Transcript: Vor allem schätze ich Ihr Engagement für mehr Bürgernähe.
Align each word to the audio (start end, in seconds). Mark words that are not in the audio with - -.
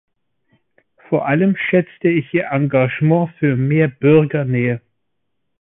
Vor 1.09 1.27
allem 1.27 1.55
schätze 1.55 2.07
ich 2.07 2.33
Ihr 2.33 2.47
Engagement 2.49 3.33
für 3.37 3.55
mehr 3.55 3.87
Bürgernähe. 3.87 4.81